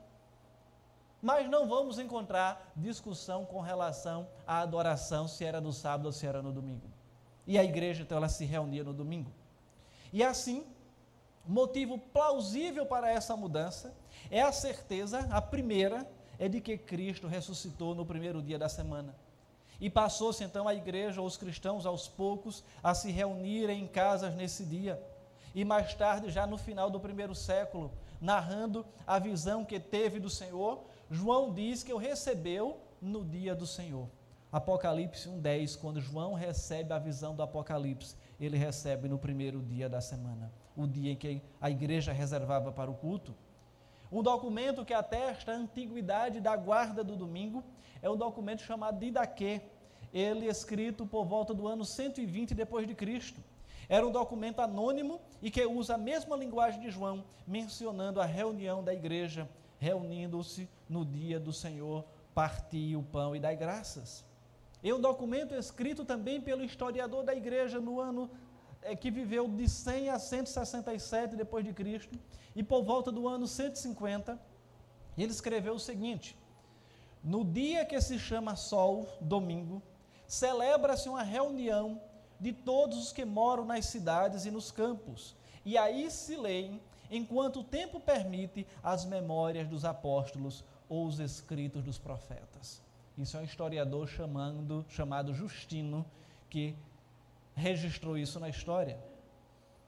mas 1.25 1.49
não 1.49 1.67
vamos 1.67 1.99
encontrar 1.99 2.71
discussão 2.77 3.47
com 3.47 3.63
relação 3.63 4.29
à 4.47 4.59
adoração, 4.59 5.27
se 5.27 5.43
era 5.43 5.59
no 5.59 5.73
sábado 5.73 6.05
ou 6.05 6.13
se 6.13 6.27
era 6.27 6.43
no 6.43 6.53
domingo. 6.53 6.87
E 7.47 7.59
a 7.59 7.65
igreja, 7.65 8.03
então, 8.03 8.19
ela 8.19 8.29
se 8.29 8.45
reunia 8.45 8.85
no 8.85 8.93
domingo. 8.93 9.33
E 10.13 10.23
assim, 10.23 10.67
motivo 11.47 11.97
plausível 11.97 12.85
para 12.85 13.11
essa 13.11 13.35
mudança 13.35 13.97
é 14.31 14.43
a 14.43 14.53
certeza, 14.53 15.21
a 15.31 15.41
primeira, 15.41 16.07
é 16.39 16.47
de 16.47 16.61
que 16.61 16.77
Cristo 16.77 17.27
ressuscitou 17.27 17.95
no 17.95 18.05
primeiro 18.05 18.43
dia 18.43 18.59
da 18.59 18.69
semana. 18.69 19.17
E 19.81 19.89
passou-se 19.89 20.45
então 20.45 20.69
a 20.69 20.75
igreja, 20.75 21.23
os 21.23 21.39
cristãos, 21.39 21.87
aos 21.87 22.07
poucos, 22.07 22.63
a 22.83 22.93
se 22.95 23.11
reunirem 23.11 23.83
em 23.83 23.87
casas 23.87 24.35
nesse 24.35 24.63
dia. 24.63 25.03
E 25.55 25.65
mais 25.65 25.95
tarde, 25.95 26.29
já 26.29 26.47
no 26.47 26.59
final 26.59 26.91
do 26.91 27.01
primeiro 27.01 27.35
século, 27.35 27.91
narrando 28.21 28.85
a 29.07 29.19
visão 29.19 29.65
que 29.65 29.81
teve 29.81 30.21
do 30.21 30.29
Senhor, 30.29 30.85
João 31.15 31.55
diz 31.55 31.85
que 31.85 31.93
o 31.93 31.97
recebeu 31.97 32.81
no 33.01 33.25
dia 33.25 33.55
do 33.55 33.69
Senhor. 33.69 34.09
Apocalipse 34.51 35.29
1:10, 35.29 35.77
quando 35.77 36.01
João 36.01 36.35
recebe 36.35 36.93
a 36.93 36.99
visão 36.99 37.37
do 37.37 37.43
Apocalipse, 37.45 38.17
ele 38.41 38.59
recebe 38.59 39.09
no 39.09 39.17
primeiro 39.17 39.63
dia 39.63 39.89
da 39.89 40.01
semana, 40.01 40.53
o 40.77 40.89
dia 40.89 41.13
em 41.13 41.17
que 41.17 41.41
a 41.61 41.71
igreja 41.71 42.13
reservava 42.13 42.73
para 42.73 42.91
o 42.91 42.95
culto. 42.95 43.33
Um 44.11 44.25
documento 44.25 44.85
que 44.85 44.93
atesta 44.93 45.53
a 45.53 45.55
antiguidade 45.55 46.41
da 46.41 46.57
guarda 46.57 47.05
do 47.05 47.15
domingo 47.15 47.63
é 48.03 48.11
um 48.11 48.17
documento 48.17 48.63
chamado 48.63 48.99
Didaquê, 48.99 49.61
ele 50.13 50.47
escrito 50.47 51.07
por 51.07 51.25
volta 51.25 51.55
do 51.55 51.69
ano 51.69 51.85
120 51.85 52.57
depois 52.57 52.89
de 52.89 52.95
Cristo. 52.95 53.41
Era 53.89 54.05
um 54.05 54.11
documento 54.11 54.61
anônimo 54.61 55.21
e 55.41 55.49
que 55.49 55.65
usa 55.65 55.95
a 55.95 55.99
mesma 55.99 56.35
linguagem 56.35 56.81
de 56.81 56.91
João, 56.91 57.25
mencionando 57.47 58.21
a 58.21 58.25
reunião 58.25 58.83
da 58.83 58.93
igreja 58.93 59.49
reunindo-se 59.79 60.69
no 60.89 61.05
dia 61.05 61.41
do 61.41 61.53
Senhor, 61.53 62.05
partir 62.35 62.97
o 62.97 63.03
pão 63.03 63.35
e 63.35 63.41
dar 63.41 63.55
graças. 63.55 64.25
É 64.83 64.93
um 64.93 65.01
documento 65.01 65.55
escrito 65.55 66.05
também 66.05 66.41
pelo 66.41 66.63
historiador 66.63 67.25
da 67.25 67.35
igreja 67.35 67.81
no 67.81 68.01
ano 68.01 68.31
é, 68.83 68.95
que 68.95 69.11
viveu 69.11 69.49
de 69.49 69.69
100 69.69 70.11
a 70.11 70.19
167 70.19 71.37
depois 71.37 71.65
de 71.65 71.73
Cristo, 71.73 72.19
e 72.55 72.63
por 72.63 72.83
volta 72.83 73.11
do 73.11 73.27
ano 73.27 73.47
150, 73.47 74.39
ele 75.17 75.33
escreveu 75.33 75.75
o 75.75 75.81
seguinte: 75.81 76.37
No 77.23 77.45
dia 77.45 77.85
que 77.85 77.99
se 78.01 78.19
chama 78.19 78.57
Sol, 78.57 79.09
domingo, 79.21 79.83
celebra-se 80.27 81.09
uma 81.09 81.23
reunião 81.23 82.01
de 82.39 82.53
todos 82.53 82.99
os 82.99 83.13
que 83.13 83.25
moram 83.25 83.65
nas 83.65 83.87
cidades 83.87 84.45
e 84.45 84.51
nos 84.51 84.71
campos, 84.71 85.35
e 85.65 85.79
aí 85.79 86.11
se 86.11 86.37
leem 86.37 86.81
enquanto 87.11 87.61
o 87.61 87.65
tempo 87.65 88.01
permite, 88.01 88.67
as 88.83 89.05
memórias 89.05 89.69
dos 89.69 89.85
apóstolos 89.85 90.65
ou 90.89 91.07
os 91.07 91.19
escritos 91.19 91.83
dos 91.83 91.99
profetas. 91.99 92.83
Isso 93.17 93.37
é 93.37 93.41
um 93.41 93.45
historiador 93.45 94.09
chamando, 94.09 94.85
chamado 94.89 95.33
Justino, 95.33 96.05
que 96.51 96.75
registrou 97.55 98.19
isso 98.19 98.41
na 98.41 98.49
história. 98.49 98.99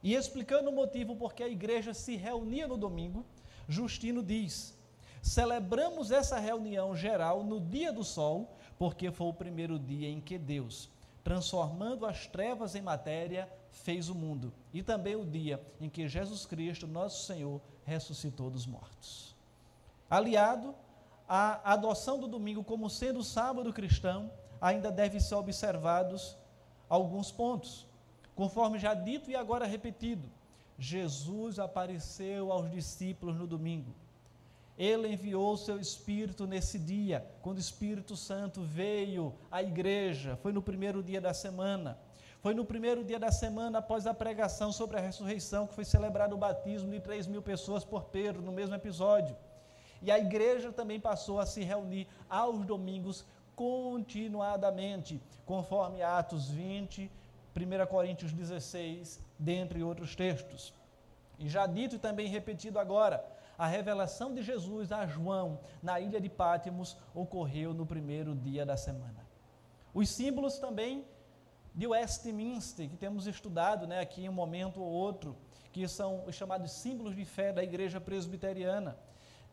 E 0.03 0.15
explicando 0.15 0.71
o 0.71 0.73
motivo 0.73 1.17
por 1.17 1.35
que 1.35 1.43
a 1.43 1.49
igreja 1.49 1.93
se 1.93 2.17
reunia 2.17 2.69
no 2.69 2.77
domingo, 2.77 3.25
Justino 3.69 4.23
diz: 4.23 4.77
Celebramos 5.21 6.13
essa 6.13 6.39
reunião 6.39 6.95
geral 6.95 7.43
no 7.43 7.61
dia 7.61 7.93
do 7.93 8.05
sol, 8.05 8.49
porque 8.79 9.11
foi 9.11 9.27
o 9.27 9.35
primeiro 9.35 9.79
dia 9.79 10.09
em 10.09 10.21
que 10.21 10.39
Deus, 10.39 10.89
transformando 11.25 12.07
as 12.07 12.29
trevas 12.29 12.77
em 12.77 12.83
matéria, 12.83 13.51
fez 13.71 14.09
o 14.09 14.15
mundo, 14.15 14.53
e 14.73 14.83
também 14.83 15.17
o 15.17 15.25
dia 15.25 15.61
em 15.81 15.89
que 15.89 16.09
Jesus 16.09 16.47
Cristo, 16.47 16.87
nosso 16.87 17.27
Senhor, 17.27 17.61
ressuscitou 17.85 18.51
dos 18.51 18.67
mortos. 18.67 19.35
Aliado 20.09 20.75
à 21.29 21.73
adoção 21.73 22.19
do 22.19 22.29
domingo 22.29 22.63
como 22.63 22.89
sendo 22.89 23.21
o 23.21 23.25
sábado 23.25 23.73
cristão, 23.73 24.31
ainda 24.61 24.91
devem 24.91 25.21
ser 25.21 25.35
observados 25.35 26.37
alguns 26.89 27.31
pontos. 27.31 27.87
Conforme 28.35 28.79
já 28.79 28.95
dito 28.95 29.31
e 29.31 29.37
agora 29.37 29.67
repetido, 29.67 30.29
Jesus 30.79 31.59
apareceu 31.59 32.53
aos 32.53 32.71
discípulos 32.71 33.37
no 33.37 33.47
domingo. 33.47 33.95
Ele 34.79 35.09
enviou 35.09 35.57
seu 35.57 35.81
Espírito 35.81 36.47
nesse 36.47 36.79
dia, 36.79 37.27
quando 37.41 37.57
o 37.57 37.61
Espírito 37.61 38.15
Santo 38.15 38.61
veio 38.61 39.35
à 39.51 39.63
igreja, 39.63 40.37
foi 40.37 40.53
no 40.53 40.61
primeiro 40.61 41.03
dia 41.03 41.21
da 41.21 41.33
semana. 41.33 41.99
Foi 42.43 42.55
no 42.55 42.65
primeiro 42.65 43.03
dia 43.03 43.19
da 43.19 43.33
semana, 43.33 43.79
após 43.79 44.07
a 44.07 44.13
pregação 44.13 44.71
sobre 44.71 44.99
a 44.99 45.01
ressurreição, 45.01 45.67
que 45.67 45.75
foi 45.75 45.85
celebrado 45.85 46.35
o 46.35 46.39
batismo 46.39 46.91
de 46.91 47.01
3 47.01 47.27
mil 47.27 47.41
pessoas 47.41 47.85
por 47.85 48.05
Pedro, 48.05 48.43
no 48.43 48.53
mesmo 48.53 48.75
episódio. 48.75 49.35
E 50.03 50.11
a 50.11 50.19
igreja 50.19 50.73
também 50.73 51.01
passou 51.01 51.41
a 51.41 51.47
se 51.47 51.63
reunir 51.63 52.07
aos 52.29 52.65
domingos 52.65 53.25
continuadamente, 53.55 55.21
conforme 55.45 56.03
Atos 56.03 56.51
20, 56.51 57.11
1 57.57 57.87
Coríntios 57.87 58.33
16, 58.33 59.19
dentre 59.39 59.83
outros 59.83 60.15
textos. 60.15 60.75
E 61.39 61.49
já 61.49 61.67
dito 61.67 61.97
e 61.97 61.99
também 61.99 62.29
repetido 62.29 62.79
agora, 62.79 63.25
a 63.59 63.67
revelação 63.67 64.35
de 64.35 64.43
Jesus 64.43 64.93
a 64.93 65.07
João 65.07 65.59
na 65.83 65.99
ilha 65.99 66.21
de 66.21 66.29
Pátimos 66.29 66.97
ocorreu 67.15 67.73
no 67.73 67.87
primeiro 67.87 68.35
dia 68.35 68.67
da 68.67 68.77
semana. 68.77 69.27
Os 69.95 70.11
símbolos 70.11 70.59
também 70.59 71.07
de 71.75 71.87
Westminster, 71.87 72.89
que 72.89 72.97
temos 72.97 73.27
estudado 73.27 73.87
né, 73.87 74.01
aqui 74.01 74.25
em 74.25 74.29
um 74.29 74.33
momento 74.33 74.83
ou 74.83 74.91
outro, 74.91 75.37
que 75.73 75.87
são 75.89 76.25
os 76.27 76.35
chamados 76.35 76.73
símbolos 76.73 77.15
de 77.15 77.25
fé 77.25 77.53
da 77.53 77.63
igreja 77.63 78.01
presbiteriana. 78.01 78.97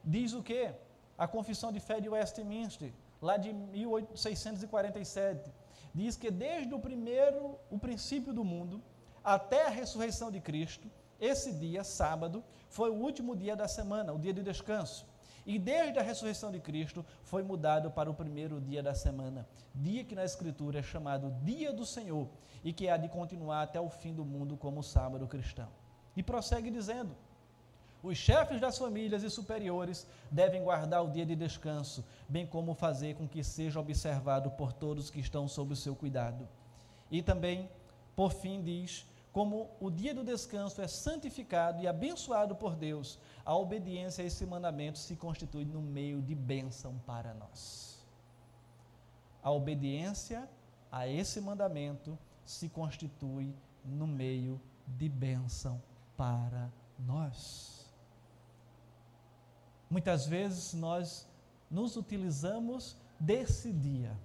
Diz 0.03 0.33
o 0.33 0.43
que? 0.43 0.71
A 1.17 1.27
Confissão 1.27 1.71
de 1.71 1.79
Fé 1.79 2.01
de 2.01 2.09
Westminster, 2.09 2.91
lá 3.21 3.37
de 3.37 3.53
1647, 3.53 5.51
diz 5.93 6.17
que 6.17 6.29
desde 6.29 6.73
o 6.73 6.79
primeiro, 6.79 7.57
o 7.69 7.79
princípio 7.79 8.33
do 8.33 8.43
mundo, 8.43 8.81
até 9.23 9.67
a 9.67 9.69
ressurreição 9.69 10.29
de 10.29 10.41
Cristo, 10.41 10.89
esse 11.19 11.53
dia, 11.53 11.83
sábado, 11.83 12.43
foi 12.67 12.89
o 12.89 12.95
último 12.95 13.35
dia 13.35 13.55
da 13.55 13.67
semana, 13.67 14.11
o 14.11 14.19
dia 14.19 14.33
de 14.33 14.43
descanso. 14.43 15.05
E 15.45 15.59
desde 15.59 15.99
a 15.99 16.01
ressurreição 16.01 16.51
de 16.51 16.59
Cristo 16.59 17.05
foi 17.23 17.43
mudado 17.43 17.91
para 17.91 18.09
o 18.09 18.13
primeiro 18.13 18.59
dia 18.59 18.81
da 18.81 18.93
semana, 18.93 19.47
dia 19.73 20.03
que 20.03 20.15
na 20.15 20.23
Escritura 20.23 20.79
é 20.79 20.83
chamado 20.83 21.31
Dia 21.43 21.71
do 21.71 21.85
Senhor 21.85 22.29
e 22.63 22.71
que 22.71 22.89
há 22.89 22.97
de 22.97 23.09
continuar 23.09 23.61
até 23.61 23.79
o 23.79 23.89
fim 23.89 24.13
do 24.13 24.25
mundo 24.25 24.55
como 24.57 24.81
sábado 24.81 25.27
cristão. 25.27 25.69
E 26.15 26.23
prossegue 26.23 26.69
dizendo: 26.69 27.15
Os 28.03 28.17
chefes 28.17 28.59
das 28.59 28.77
famílias 28.77 29.23
e 29.23 29.29
superiores 29.29 30.05
devem 30.29 30.61
guardar 30.61 31.01
o 31.05 31.09
dia 31.09 31.25
de 31.25 31.37
descanso, 31.37 32.03
bem 32.27 32.45
como 32.45 32.73
fazer 32.73 33.15
com 33.15 33.25
que 33.25 33.41
seja 33.41 33.79
observado 33.79 34.51
por 34.51 34.73
todos 34.73 35.09
que 35.09 35.21
estão 35.21 35.47
sob 35.47 35.71
o 35.71 35.75
seu 35.75 35.95
cuidado. 35.95 36.45
E 37.09 37.23
também, 37.23 37.69
por 38.13 38.33
fim, 38.33 38.61
diz: 38.61 39.07
como 39.31 39.69
o 39.79 39.89
dia 39.89 40.13
do 40.13 40.21
descanso 40.21 40.81
é 40.81 40.87
santificado 40.87 41.81
e 41.81 41.87
abençoado 41.87 42.55
por 42.55 42.75
Deus, 42.75 43.17
a 43.45 43.55
obediência 43.55 44.21
a 44.21 44.27
esse 44.27 44.45
mandamento 44.45 44.99
se 44.99 45.15
constitui 45.15 45.63
no 45.63 45.81
meio 45.81 46.21
de 46.21 46.35
bênção 46.35 46.99
para 47.05 47.33
nós. 47.33 48.05
A 49.41 49.49
obediência 49.49 50.49
a 50.91 51.07
esse 51.07 51.39
mandamento 51.39 52.19
se 52.45 52.67
constitui 52.67 53.55
no 53.85 54.05
meio 54.05 54.59
de 54.85 55.07
bênção 55.07 55.81
para 56.17 56.69
nós. 56.99 57.82
Muitas 59.93 60.25
vezes 60.25 60.73
nós 60.73 61.29
nos 61.69 61.95
utilizamos 61.95 62.97
desse 63.19 63.71
dia, 63.71 64.17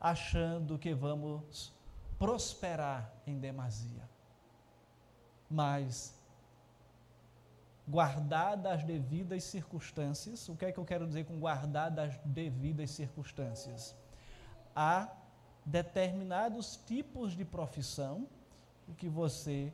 achando 0.00 0.76
que 0.76 0.92
vamos 0.92 1.72
prosperar 2.18 3.08
em 3.24 3.38
demasia. 3.38 4.02
Mas, 5.48 6.12
guardadas 7.88 8.72
as 8.72 8.82
devidas 8.82 9.44
circunstâncias, 9.44 10.48
o 10.48 10.56
que 10.56 10.64
é 10.64 10.72
que 10.72 10.78
eu 10.80 10.84
quero 10.84 11.06
dizer 11.06 11.24
com 11.24 11.38
guardadas 11.38 12.10
as 12.10 12.20
devidas 12.24 12.90
circunstâncias? 12.90 13.94
Há 14.74 15.08
determinados 15.64 16.80
tipos 16.84 17.36
de 17.36 17.44
profissão 17.44 18.26
que 18.96 19.08
você 19.08 19.72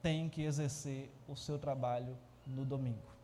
tem 0.00 0.26
que 0.26 0.40
exercer 0.40 1.12
o 1.28 1.36
seu 1.36 1.58
trabalho 1.58 2.16
no 2.46 2.64
domingo 2.64 3.19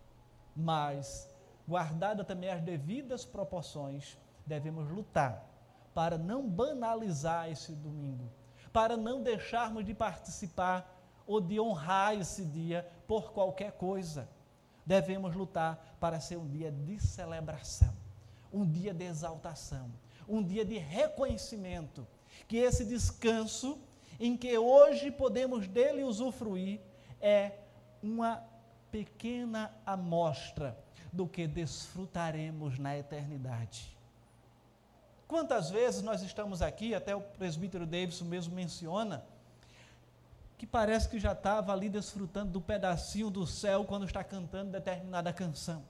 mas, 0.57 1.29
guardada 1.69 2.25
também 2.25 2.51
as 2.51 2.63
devidas 2.63 3.25
proporções, 3.25 4.17
devemos 4.47 4.89
lutar 4.89 5.47
para 5.95 6.17
não 6.17 6.49
banalizar 6.49 7.51
esse 7.51 7.73
domingo, 7.73 8.31
para 8.73 8.97
não 8.97 9.23
deixarmos 9.23 9.85
de 9.85 9.95
participar 9.95 10.95
ou 11.27 11.41
de 11.41 11.61
honrar 11.61 12.15
esse 12.15 12.45
dia 12.45 12.89
por 13.07 13.33
qualquer 13.33 13.73
coisa. 13.73 14.29
Devemos 14.85 15.35
lutar 15.35 15.97
para 15.99 16.21
ser 16.21 16.37
um 16.37 16.49
dia 16.49 16.71
de 16.71 17.01
celebração, 17.01 17.93
um 18.53 18.65
dia 18.65 18.95
de 18.95 19.05
exaltação, 19.05 19.91
um 20.29 20.43
dia 20.43 20.65
de 20.65 20.79
reconhecimento, 20.79 22.07
que 22.47 22.57
esse 22.57 22.85
descanso 22.85 23.79
em 24.19 24.37
que 24.37 24.57
hoje 24.57 25.11
podemos 25.11 25.67
dele 25.67 26.05
usufruir 26.05 26.81
é 27.21 27.53
uma 28.03 28.43
pequena 28.97 29.71
amostra 29.85 30.75
do 31.12 31.26
que 31.29 31.47
desfrutaremos 31.47 32.79
na 32.79 32.97
eternidade. 32.97 33.95
Quantas 35.29 35.69
vezes 35.69 36.00
nós 36.00 36.23
estamos 36.23 36.62
aqui, 36.62 36.95
até 36.95 37.15
o 37.15 37.21
presbítero 37.21 37.85
Davidson 37.85 38.25
mesmo 38.25 38.55
menciona, 38.55 39.23
que 40.57 40.67
parece 40.67 41.11
que 41.11 41.19
já 41.19 41.33
estava 41.33 41.75
ali 41.75 41.91
desfrutando 41.91 42.53
do 42.53 42.61
pedacinho 42.61 43.29
do 43.29 43.47
céu 43.47 43.85
quando 43.85 44.07
está 44.07 44.25
cantando 44.25 44.71
determinada 44.71 45.31
canção. 45.31 45.85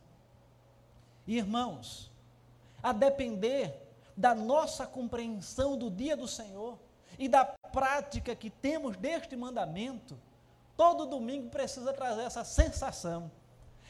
Irmãos, 1.28 2.10
a 2.82 2.92
depender 2.92 3.72
da 4.16 4.34
nossa 4.34 4.84
compreensão 4.84 5.76
do 5.76 5.88
dia 5.92 6.16
do 6.16 6.26
Senhor 6.26 6.76
e 7.16 7.28
da 7.28 7.44
prática 7.44 8.34
que 8.34 8.50
temos 8.50 8.96
deste 8.96 9.36
mandamento, 9.36 10.18
Todo 10.76 11.06
domingo 11.06 11.48
precisa 11.48 11.92
trazer 11.92 12.22
essa 12.22 12.44
sensação, 12.44 13.30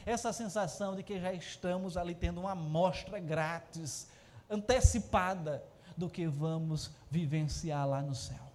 essa 0.05 0.31
sensação 0.31 0.95
de 0.95 1.03
que 1.03 1.19
já 1.19 1.33
estamos 1.33 1.97
ali 1.97 2.15
tendo 2.15 2.39
uma 2.39 2.51
amostra 2.51 3.19
grátis, 3.19 4.07
antecipada 4.49 5.63
do 5.97 6.09
que 6.09 6.25
vamos 6.25 6.91
vivenciar 7.11 7.87
lá 7.87 8.01
no 8.01 8.15
céu. 8.15 8.47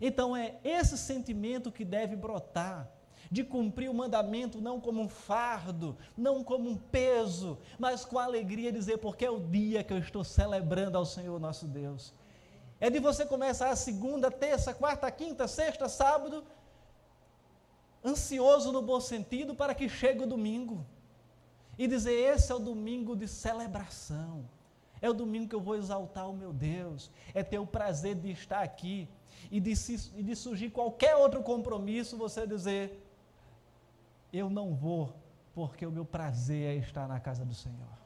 Então 0.00 0.36
é 0.36 0.56
esse 0.62 0.98
sentimento 0.98 1.72
que 1.72 1.84
deve 1.84 2.14
brotar 2.14 2.88
de 3.30 3.44
cumprir 3.44 3.90
o 3.90 3.94
mandamento 3.94 4.60
não 4.60 4.80
como 4.80 5.02
um 5.02 5.08
fardo, 5.08 5.96
não 6.16 6.42
como 6.42 6.70
um 6.70 6.76
peso, 6.76 7.58
mas 7.78 8.04
com 8.04 8.18
alegria 8.18 8.72
dizer, 8.72 8.98
porque 8.98 9.24
é 9.24 9.30
o 9.30 9.40
dia 9.40 9.84
que 9.84 9.92
eu 9.92 9.98
estou 9.98 10.24
celebrando 10.24 10.96
ao 10.96 11.04
Senhor 11.04 11.38
nosso 11.38 11.66
Deus. 11.66 12.14
É 12.80 12.88
de 12.88 13.00
você 13.00 13.26
começar 13.26 13.70
a 13.70 13.76
segunda, 13.76 14.30
terça, 14.30 14.72
quarta, 14.72 15.10
quinta, 15.10 15.48
sexta, 15.48 15.88
sábado, 15.88 16.44
ansioso 18.08 18.72
no 18.72 18.82
bom 18.82 19.00
sentido 19.00 19.54
para 19.54 19.74
que 19.74 19.88
chegue 19.88 20.24
o 20.24 20.26
domingo 20.26 20.84
e 21.78 21.86
dizer: 21.86 22.12
esse 22.12 22.50
é 22.50 22.54
o 22.54 22.58
domingo 22.58 23.16
de 23.16 23.28
celebração. 23.28 24.44
É 25.00 25.08
o 25.08 25.14
domingo 25.14 25.48
que 25.48 25.54
eu 25.54 25.60
vou 25.60 25.76
exaltar 25.76 26.28
o 26.28 26.36
meu 26.36 26.52
Deus. 26.52 27.08
É 27.32 27.44
ter 27.44 27.58
o 27.58 27.66
prazer 27.66 28.16
de 28.16 28.32
estar 28.32 28.62
aqui. 28.62 29.08
E 29.50 29.60
de, 29.60 29.72
e 30.16 30.22
de 30.22 30.34
surgir 30.34 30.70
qualquer 30.70 31.14
outro 31.14 31.42
compromisso, 31.42 32.16
você 32.16 32.46
dizer: 32.46 33.06
Eu 34.32 34.48
não 34.50 34.74
vou, 34.74 35.14
porque 35.54 35.86
o 35.86 35.92
meu 35.92 36.04
prazer 36.04 36.76
é 36.76 36.80
estar 36.80 37.06
na 37.06 37.20
casa 37.20 37.44
do 37.44 37.54
Senhor. 37.54 37.96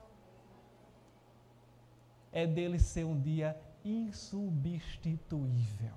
É 2.31 2.47
dele 2.47 2.79
ser 2.79 3.05
um 3.05 3.19
dia 3.19 3.59
insubstituível. 3.85 5.95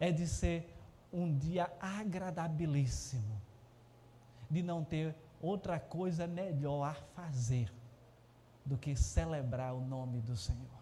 É 0.00 0.12
de 0.12 0.26
ser 0.26 0.77
um 1.12 1.36
dia 1.36 1.70
agradabilíssimo, 1.80 3.40
de 4.50 4.62
não 4.62 4.84
ter 4.84 5.14
outra 5.40 5.78
coisa 5.78 6.26
melhor 6.26 6.84
a 6.84 6.94
fazer 6.94 7.72
do 8.64 8.76
que 8.76 8.94
celebrar 8.94 9.74
o 9.74 9.80
nome 9.80 10.20
do 10.20 10.36
Senhor. 10.36 10.78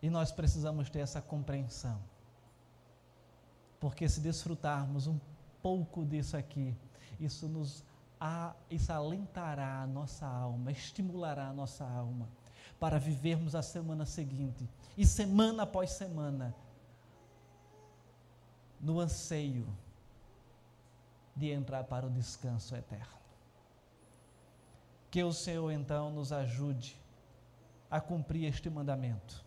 E 0.00 0.10
nós 0.10 0.30
precisamos 0.30 0.88
ter 0.88 1.00
essa 1.00 1.20
compreensão, 1.20 2.00
porque 3.80 4.08
se 4.08 4.20
desfrutarmos 4.20 5.06
um 5.06 5.18
pouco 5.62 6.04
disso 6.04 6.36
aqui, 6.36 6.76
isso 7.18 7.48
nos 7.48 7.82
a, 8.20 8.54
isso 8.70 8.92
alentará 8.92 9.82
a 9.82 9.86
nossa 9.86 10.26
alma, 10.26 10.70
estimulará 10.70 11.48
a 11.48 11.52
nossa 11.52 11.84
alma 11.84 12.28
para 12.78 12.98
vivermos 12.98 13.54
a 13.54 13.62
semana 13.62 14.06
seguinte 14.06 14.68
e 14.96 15.06
semana 15.06 15.64
após 15.64 15.90
semana 15.90 16.54
no 18.80 19.00
anseio 19.00 19.66
de 21.34 21.50
entrar 21.50 21.84
para 21.84 22.06
o 22.06 22.10
descanso 22.10 22.74
eterno. 22.74 23.16
Que 25.10 25.22
o 25.22 25.32
Senhor 25.32 25.70
então 25.70 26.10
nos 26.10 26.32
ajude 26.32 26.96
a 27.90 28.00
cumprir 28.00 28.44
este 28.46 28.68
mandamento, 28.68 29.44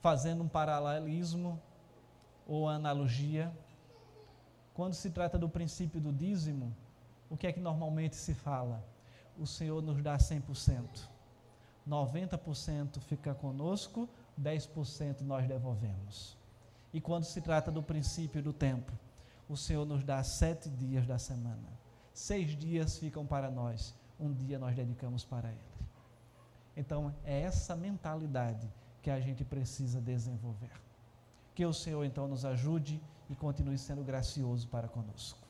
fazendo 0.00 0.42
um 0.42 0.48
paralelismo 0.48 1.60
ou 2.46 2.68
analogia. 2.68 3.52
Quando 4.74 4.94
se 4.94 5.10
trata 5.10 5.38
do 5.38 5.48
princípio 5.48 6.00
do 6.00 6.12
dízimo, 6.12 6.74
o 7.30 7.36
que 7.36 7.46
é 7.46 7.52
que 7.52 7.60
normalmente 7.60 8.16
se 8.16 8.34
fala? 8.34 8.84
O 9.38 9.46
Senhor 9.46 9.82
nos 9.82 10.02
dá 10.02 10.16
100%. 10.16 11.08
90% 11.88 13.00
fica 13.00 13.34
conosco, 13.34 14.08
10% 14.40 15.20
nós 15.20 15.46
devolvemos. 15.46 16.36
E 16.94 17.00
quando 17.00 17.24
se 17.24 17.40
trata 17.40 17.72
do 17.72 17.82
princípio 17.82 18.40
do 18.40 18.52
tempo, 18.52 18.92
o 19.48 19.56
Senhor 19.56 19.84
nos 19.84 20.04
dá 20.04 20.22
sete 20.22 20.70
dias 20.70 21.04
da 21.04 21.18
semana. 21.18 21.68
Seis 22.12 22.56
dias 22.56 22.96
ficam 22.98 23.26
para 23.26 23.50
nós, 23.50 23.92
um 24.18 24.32
dia 24.32 24.60
nós 24.60 24.76
dedicamos 24.76 25.24
para 25.24 25.48
Ele. 25.48 25.58
Então, 26.76 27.12
é 27.24 27.40
essa 27.40 27.74
mentalidade 27.74 28.72
que 29.02 29.10
a 29.10 29.18
gente 29.18 29.44
precisa 29.44 30.00
desenvolver. 30.00 30.70
Que 31.52 31.66
o 31.66 31.72
Senhor 31.72 32.04
então 32.04 32.28
nos 32.28 32.44
ajude 32.44 33.02
e 33.28 33.34
continue 33.34 33.76
sendo 33.76 34.04
gracioso 34.04 34.68
para 34.68 34.86
conosco. 34.86 35.40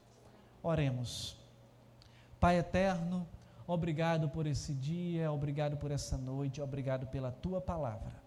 Oremos. 0.62 1.38
Pai 2.40 2.57
eterno, 2.57 3.28
obrigado 3.66 4.30
por 4.30 4.46
esse 4.46 4.72
dia, 4.72 5.30
obrigado 5.30 5.76
por 5.76 5.90
essa 5.90 6.16
noite, 6.16 6.62
obrigado 6.62 7.07
pela 7.09 7.30
tua 7.30 7.61
palavra 7.61 8.23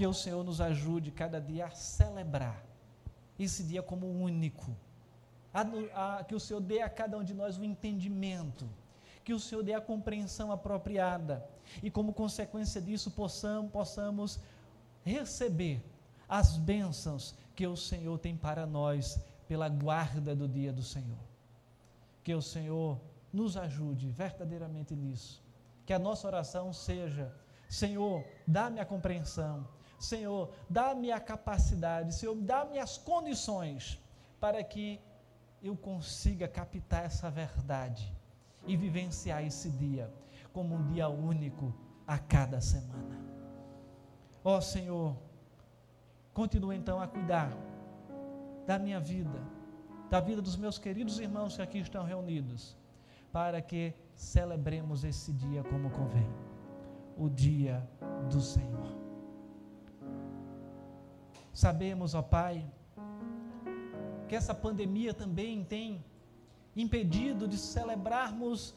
que 0.00 0.06
o 0.06 0.14
Senhor 0.14 0.42
nos 0.42 0.62
ajude 0.62 1.10
cada 1.10 1.38
dia 1.38 1.66
a 1.66 1.70
celebrar 1.72 2.64
esse 3.38 3.62
dia 3.62 3.82
como 3.82 4.06
único. 4.06 4.74
A, 5.52 5.60
a, 6.20 6.24
que 6.24 6.34
o 6.34 6.40
Senhor 6.40 6.58
dê 6.58 6.80
a 6.80 6.88
cada 6.88 7.18
um 7.18 7.22
de 7.22 7.34
nós 7.34 7.58
o 7.58 7.60
um 7.60 7.64
entendimento, 7.64 8.66
que 9.22 9.34
o 9.34 9.38
Senhor 9.38 9.62
dê 9.62 9.74
a 9.74 9.80
compreensão 9.80 10.50
apropriada 10.50 11.46
e, 11.82 11.90
como 11.90 12.14
consequência 12.14 12.80
disso, 12.80 13.10
possamos, 13.10 13.70
possamos 13.70 14.40
receber 15.04 15.84
as 16.26 16.56
bênçãos 16.56 17.34
que 17.54 17.66
o 17.66 17.76
Senhor 17.76 18.18
tem 18.18 18.34
para 18.34 18.64
nós 18.64 19.20
pela 19.46 19.68
guarda 19.68 20.34
do 20.34 20.48
dia 20.48 20.72
do 20.72 20.82
Senhor. 20.82 21.20
Que 22.24 22.34
o 22.34 22.40
Senhor 22.40 22.98
nos 23.30 23.54
ajude 23.54 24.08
verdadeiramente 24.08 24.96
nisso. 24.96 25.44
Que 25.84 25.92
a 25.92 25.98
nossa 25.98 26.26
oração 26.26 26.72
seja: 26.72 27.30
Senhor, 27.68 28.24
dá-me 28.46 28.80
a 28.80 28.86
compreensão 28.86 29.68
Senhor, 30.00 30.50
dá-me 30.68 31.12
a 31.12 31.20
capacidade, 31.20 32.14
Senhor, 32.14 32.34
dá-me 32.34 32.78
as 32.78 32.96
condições 32.96 34.00
para 34.40 34.64
que 34.64 34.98
eu 35.62 35.76
consiga 35.76 36.48
captar 36.48 37.04
essa 37.04 37.30
verdade 37.30 38.10
e 38.66 38.78
vivenciar 38.78 39.44
esse 39.44 39.68
dia 39.68 40.10
como 40.54 40.74
um 40.74 40.86
dia 40.86 41.08
único 41.08 41.74
a 42.06 42.18
cada 42.18 42.62
semana. 42.62 43.20
Ó 44.42 44.56
oh, 44.56 44.60
Senhor, 44.62 45.14
continua 46.32 46.74
então 46.74 46.98
a 46.98 47.06
cuidar 47.06 47.52
da 48.66 48.78
minha 48.78 48.98
vida, 48.98 49.38
da 50.08 50.18
vida 50.18 50.40
dos 50.40 50.56
meus 50.56 50.78
queridos 50.78 51.20
irmãos 51.20 51.56
que 51.56 51.62
aqui 51.62 51.78
estão 51.78 52.04
reunidos, 52.04 52.74
para 53.30 53.60
que 53.60 53.92
celebremos 54.16 55.04
esse 55.04 55.30
dia 55.30 55.62
como 55.64 55.90
convém 55.90 56.28
o 57.18 57.28
dia 57.28 57.86
do 58.30 58.40
Senhor. 58.40 58.99
Sabemos, 61.60 62.14
ó 62.14 62.22
Pai, 62.22 62.64
que 64.26 64.34
essa 64.34 64.54
pandemia 64.54 65.12
também 65.12 65.62
tem 65.62 66.02
impedido 66.74 67.46
de 67.46 67.58
celebrarmos 67.58 68.74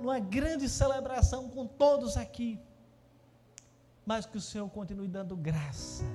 uma 0.00 0.18
grande 0.18 0.66
celebração 0.66 1.46
com 1.50 1.66
todos 1.66 2.16
aqui, 2.16 2.58
mas 4.06 4.24
que 4.24 4.38
o 4.38 4.40
Senhor 4.40 4.66
continue 4.70 5.08
dando 5.08 5.36
graça 5.36 6.06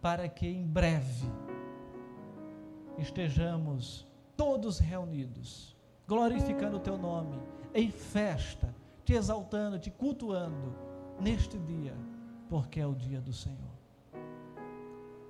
para 0.00 0.26
que 0.30 0.46
em 0.46 0.66
breve 0.66 1.30
estejamos 2.96 4.06
todos 4.34 4.78
reunidos, 4.78 5.76
glorificando 6.06 6.78
o 6.78 6.80
Teu 6.80 6.96
nome, 6.96 7.38
em 7.74 7.90
festa, 7.90 8.74
te 9.04 9.12
exaltando, 9.12 9.78
te 9.78 9.90
cultuando 9.90 10.74
neste 11.20 11.58
dia, 11.58 11.94
porque 12.48 12.80
é 12.80 12.86
o 12.86 12.94
dia 12.94 13.20
do 13.20 13.34
Senhor. 13.34 13.77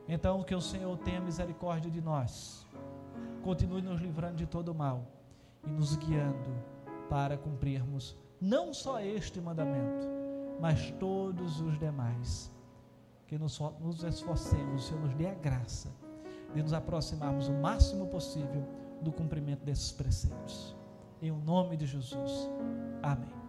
Então, 0.08 0.42
que 0.42 0.54
o 0.54 0.60
Senhor 0.60 0.96
tenha 0.98 1.20
misericórdia 1.20 1.90
de 1.90 2.00
nós, 2.00 2.66
continue 3.42 3.82
nos 3.82 4.00
livrando 4.00 4.36
de 4.36 4.46
todo 4.46 4.74
mal 4.74 5.04
e 5.66 5.70
nos 5.70 5.96
guiando 5.96 6.50
para 7.10 7.36
cumprirmos 7.36 8.16
não 8.40 8.72
só 8.72 9.00
este 9.00 9.40
mandamento, 9.40 10.06
mas 10.60 10.90
todos 10.92 11.60
os 11.60 11.78
demais. 11.78 12.50
Que 13.26 13.36
nos, 13.38 13.60
nos 13.80 14.02
esforcemos, 14.02 14.84
o 14.84 14.88
Senhor 14.88 15.02
nos 15.02 15.14
dê 15.14 15.26
a 15.26 15.34
graça 15.34 15.90
de 16.54 16.62
nos 16.62 16.72
aproximarmos 16.72 17.48
o 17.48 17.52
máximo 17.52 18.06
possível 18.06 18.66
do 19.02 19.12
cumprimento 19.12 19.64
desses 19.64 19.92
preceitos. 19.92 20.74
Em 21.20 21.30
o 21.30 21.36
nome 21.36 21.76
de 21.76 21.84
Jesus. 21.84 22.48
Amém. 23.02 23.47